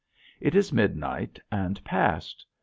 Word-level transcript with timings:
It 0.39 0.55
is 0.55 0.73
midnight 0.73 1.39
and 1.51 1.79
past. 1.83 2.43